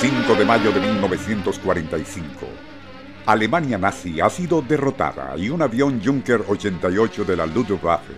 [0.00, 2.46] 5 de mayo de 1945.
[3.26, 8.12] Alemania nazi ha sido derrotada y un avión Junker 88 de la Luftwaffe,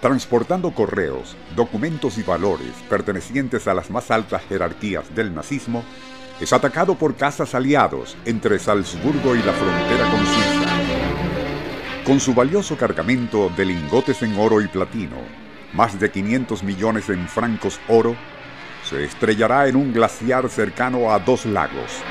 [0.00, 5.84] transportando correos, documentos y valores pertenecientes a las más altas jerarquías del nazismo,
[6.40, 10.76] es atacado por cazas aliados entre Salzburgo y la frontera con Suiza.
[12.04, 15.16] Con su valioso cargamento de lingotes en oro y platino,
[15.74, 18.14] más de 500 millones en francos oro,
[18.88, 22.02] se estrellará en un glaciar cercano a dos lagos.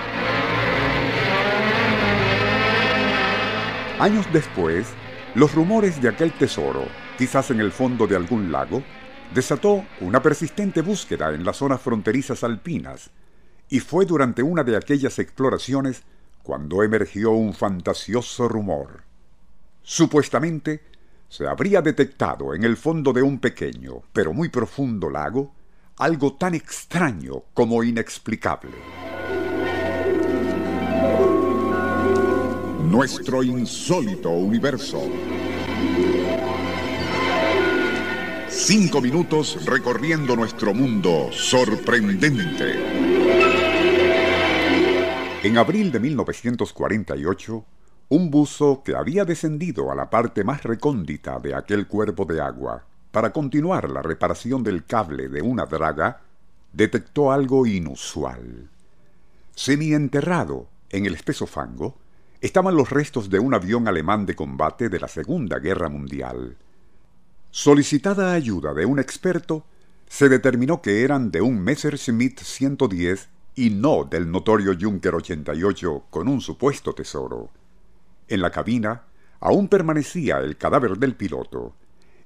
[3.98, 4.88] Años después,
[5.36, 6.86] los rumores de aquel tesoro,
[7.18, 8.84] quizás en el fondo de algún lago,
[9.34, 13.10] desató una persistente búsqueda en las zonas fronterizas alpinas,
[13.70, 16.04] y fue durante una de aquellas exploraciones
[16.44, 19.04] cuando emergió un fantasioso rumor.
[19.82, 20.82] Supuestamente,
[21.30, 25.54] se habría detectado en el fondo de un pequeño, pero muy profundo lago,
[25.98, 28.76] algo tan extraño como inexplicable.
[32.84, 35.02] Nuestro insólito universo.
[38.50, 42.74] Cinco minutos recorriendo nuestro mundo sorprendente.
[45.44, 47.66] En abril de 1948,
[48.10, 52.86] un buzo que había descendido a la parte más recóndita de aquel cuerpo de agua
[53.16, 56.20] para continuar la reparación del cable de una draga,
[56.74, 58.68] detectó algo inusual.
[59.56, 61.96] Semienterrado en el espeso fango
[62.42, 66.58] estaban los restos de un avión alemán de combate de la Segunda Guerra Mundial.
[67.52, 69.64] Solicitada ayuda de un experto,
[70.10, 76.28] se determinó que eran de un Messerschmitt 110 y no del notorio Junker 88 con
[76.28, 77.50] un supuesto tesoro.
[78.28, 79.04] En la cabina
[79.40, 81.76] aún permanecía el cadáver del piloto,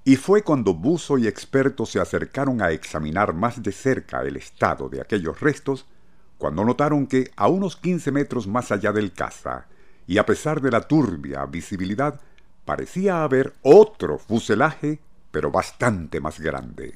[0.06, 4.90] y fue cuando buzo y experto se acercaron a examinar más de cerca el estado
[4.90, 5.86] de aquellos restos,
[6.38, 9.68] cuando notaron que a unos 15 metros más allá del caza,
[10.08, 12.20] y a pesar de la turbia visibilidad,
[12.66, 15.00] parecía haber otro fuselaje,
[15.32, 16.96] pero bastante más grande.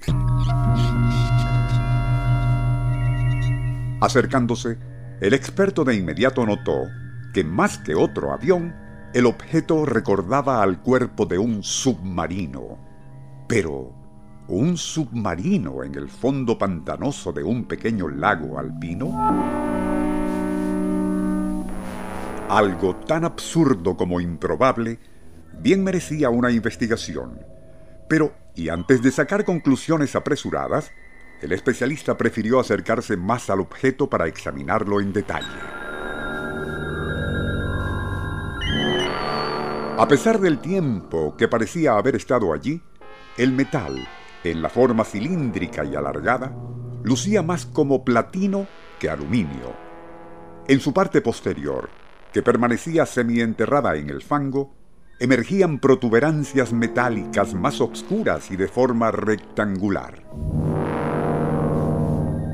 [4.01, 4.77] Acercándose,
[5.19, 6.87] el experto de inmediato notó
[7.33, 8.75] que más que otro avión,
[9.13, 12.92] el objeto recordaba al cuerpo de un submarino
[13.47, 13.93] pero,
[14.47, 19.11] ¿un submarino en el fondo pantanoso de un pequeño lago alpino?
[22.49, 24.99] Algo tan absurdo como improbable
[25.59, 27.39] bien merecía una investigación.
[28.07, 30.91] Pero, y antes de sacar conclusiones apresuradas,
[31.41, 35.47] el especialista prefirió acercarse más al objeto para examinarlo en detalle.
[39.95, 42.81] A pesar del tiempo que parecía haber estado allí,
[43.37, 44.07] el metal,
[44.43, 46.55] en la forma cilíndrica y alargada,
[47.03, 48.67] lucía más como platino
[48.99, 49.73] que aluminio.
[50.67, 51.89] En su parte posterior,
[52.31, 54.73] que permanecía semienterrada en el fango,
[55.19, 60.23] emergían protuberancias metálicas más obscuras y de forma rectangular.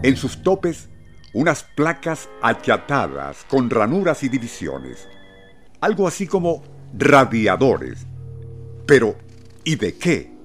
[0.01, 0.89] En sus topes,
[1.33, 5.07] unas placas achatadas con ranuras y divisiones,
[5.81, 6.63] algo así como
[6.97, 8.07] radiadores.
[8.85, 9.15] Pero,
[9.63, 10.38] ¿y de qué?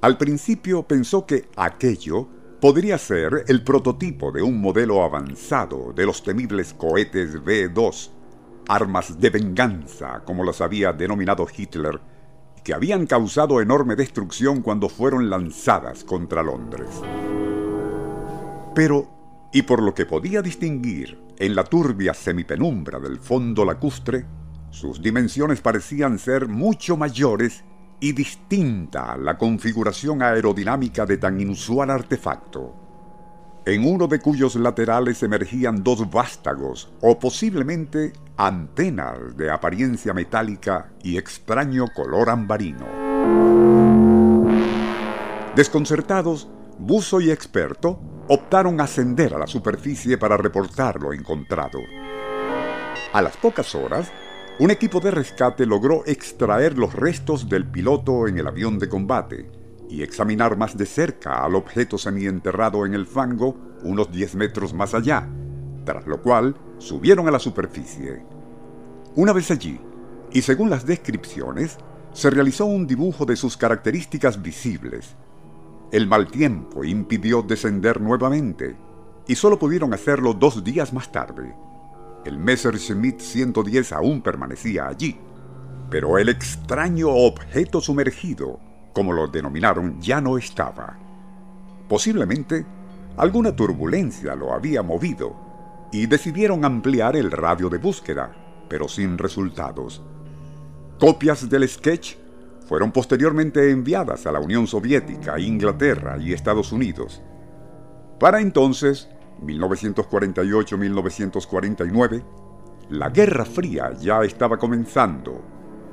[0.00, 2.28] Al principio pensó que aquello
[2.60, 8.10] podría ser el prototipo de un modelo avanzado de los temibles cohetes V-2,
[8.68, 12.00] armas de venganza, como las había denominado Hitler,
[12.62, 16.88] que habían causado enorme destrucción cuando fueron lanzadas contra Londres.
[18.76, 24.26] Pero, y por lo que podía distinguir en la turbia semipenumbra del fondo lacustre,
[24.70, 27.64] sus dimensiones parecían ser mucho mayores
[28.00, 32.74] y distinta la configuración aerodinámica de tan inusual artefacto,
[33.64, 41.18] en uno de cuyos laterales emergían dos vástagos o posiblemente antenas de apariencia metálica y
[41.18, 42.86] extraño color ambarino.
[45.54, 46.48] Desconcertados,
[46.78, 51.80] buzo y experto optaron ascender a la superficie para reportar lo encontrado.
[53.12, 54.12] A las pocas horas,
[54.60, 59.48] un equipo de rescate logró extraer los restos del piloto en el avión de combate
[59.88, 64.94] y examinar más de cerca al objeto semienterrado en el fango unos 10 metros más
[64.94, 65.28] allá,
[65.84, 68.24] tras lo cual subieron a la superficie.
[69.14, 69.80] Una vez allí,
[70.32, 71.78] y según las descripciones,
[72.12, 75.14] se realizó un dibujo de sus características visibles.
[75.92, 78.76] El mal tiempo impidió descender nuevamente,
[79.28, 81.54] y solo pudieron hacerlo dos días más tarde.
[82.28, 85.16] El Messerschmitt 110 aún permanecía allí,
[85.88, 88.60] pero el extraño objeto sumergido,
[88.92, 90.98] como lo denominaron, ya no estaba.
[91.88, 92.66] Posiblemente
[93.16, 98.30] alguna turbulencia lo había movido y decidieron ampliar el radio de búsqueda,
[98.68, 100.02] pero sin resultados.
[101.00, 102.16] Copias del sketch
[102.66, 107.22] fueron posteriormente enviadas a la Unión Soviética, Inglaterra y Estados Unidos.
[108.20, 109.08] Para entonces,
[109.42, 112.22] 1948-1949,
[112.90, 115.42] la Guerra Fría ya estaba comenzando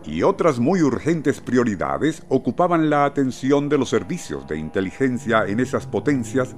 [0.06, 5.88] y otras muy urgentes prioridades ocupaban la atención de los servicios de inteligencia en esas
[5.88, 6.56] potencias,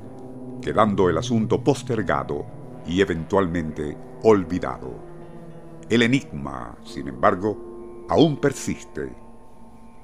[0.62, 2.46] quedando el asunto postergado
[2.86, 4.94] y eventualmente olvidado.
[5.90, 9.16] El enigma, sin embargo, aún persiste.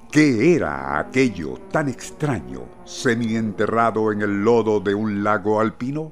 [0.09, 6.11] ¿Qué era aquello tan extraño, semienterrado en el lodo de un lago alpino?